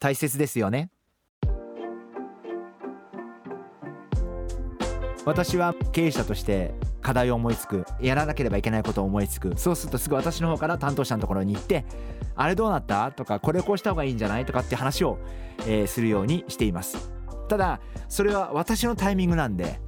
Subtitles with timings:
[0.00, 0.90] 大切ですよね。
[5.26, 9.58] 私は経営者として課題を思いつくやらなければいけないことを思いつく。
[9.58, 11.84] そうするとすぐ私の方から担当者のところに行って
[12.34, 13.12] あれどうなった？
[13.12, 14.46] とかこれこうした方がいいんじゃない？
[14.46, 15.18] とかって話を、
[15.66, 17.12] えー、するようにしています。
[17.48, 19.80] ただそれは私のタイミングなんで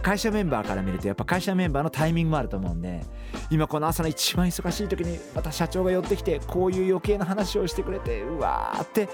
[0.00, 3.02] 会社メンバーから見るとやっぱ会社メンバーのタイミングもあると思うんで
[3.50, 9.08] 今この朝の一番忙しい時にまた社長が寄ってきてこういう余計な話をしてくれてうわーって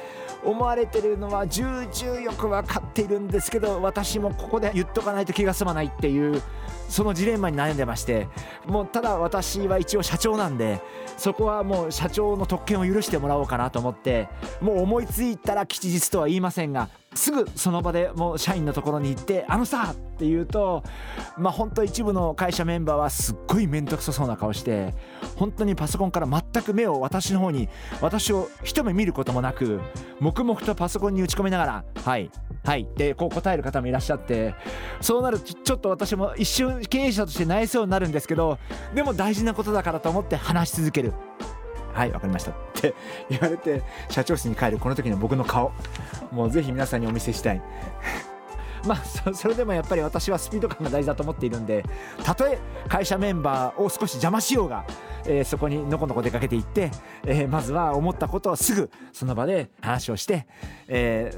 [0.45, 6.43] 思われてるのは重々よく分かっているんですけど私もここで言っとかないと気が済まないっていう
[6.89, 8.29] そのジレンマに悩んでまして
[8.67, 10.81] もうただ私は一応社長なんで
[11.17, 14.29] そこはもう社長の特権を許してもらおうかなと思って
[14.61, 20.83] もう思いついたら吉日とは言いませんがすぐその場でもう社員のところに行って「あのさ!」って言うと
[21.37, 24.95] まあ本当一部の会社メンバーはすっごい面倒くさそうな顔して
[25.37, 27.69] 本当にパソコンから全く目を私の方に
[28.01, 29.81] 私を一目見ることもなく
[30.21, 32.31] 黙々とパソコンに打ち込みながら「はい
[32.65, 34.55] はい」ってこう答える方もいらっしゃって
[35.01, 38.59] そうなるとちょっと私も一瞬経営者として内そうになるんですけど
[38.95, 41.13] でも大事なことだからと思って話し続ける。
[41.93, 42.95] はい分かりましたって
[43.29, 45.73] 言われて社長室に帰るこの時の僕の顔
[46.33, 47.63] もうぜひ皆さんにお見せしたい
[48.87, 51.85] まあそれでもやっぱり私はスピード感が大事だと思っているんで
[52.25, 54.85] たとえ会社メンバーを少し邪魔しようが、
[55.25, 56.91] えー、そこにのこのこ出かけていって、
[57.25, 60.49] えー、まずは思ったことをすぐその場で話をして、
[60.89, 61.33] え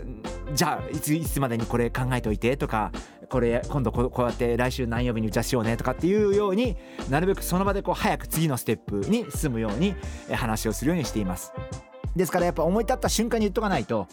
[0.47, 2.93] ー、じゃあいついつまでにこれ考えておいてとか
[3.28, 6.77] これ今度こうやって来週何曜日に打ち合わせしようねとかっていうように
[7.10, 9.94] なるべくその場でこう早く次のステップに進むように
[10.33, 11.53] 話をするようにしています。
[12.17, 14.07] ですからやっぱ思い立った瞬間に言っとかないと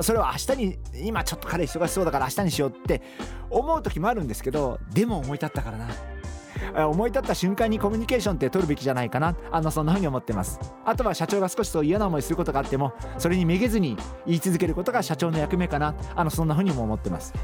[0.00, 3.02] それは明日に今ちょっと彼忙しそうだから明日にしようって
[3.50, 5.88] 思う時もあるんですけどでも思い立ったからな。
[6.88, 9.36] 思い立った瞬間にコミュニケーションって取るべきじゃないかな。
[9.52, 10.58] あのそんな風に思ってます。
[10.84, 13.96] あとは社長が少しそう嫌な思いすることがあってもそれにめげずに
[14.26, 15.94] 言い続けることが社長の役目かな。
[16.14, 17.34] あのそんな風にも思ってます。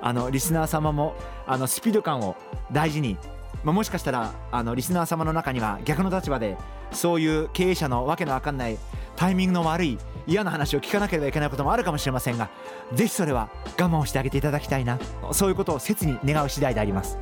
[0.00, 1.14] あのリスナー様も
[1.46, 2.36] あのスピード感を
[2.72, 3.18] 大事に、
[3.64, 6.56] まあ、もしかしたらあのリスナー様の中には逆の立場で
[6.92, 8.78] そういう経営者のわけのわかんない
[9.16, 12.50] タイミングの悪い嫌な話を聞かなければいけないこともあるかもしれませんが
[12.92, 14.98] ぜひそれは我慢をしてあげていただきたいな
[15.32, 17.18] そういうことを切に願う次第であります。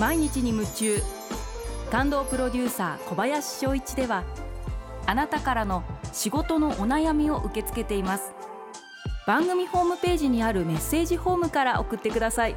[0.00, 1.00] 毎日に夢中
[1.90, 4.24] 感動プロデューサー小林翔一では
[5.06, 8.32] あなたからの仕事のお悩みを受け付けています。
[9.26, 12.56] 番組ホームページにあるメッセージホームから送ってください。